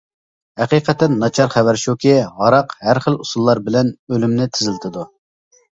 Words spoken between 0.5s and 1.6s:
ھەقىقەتەن ناچار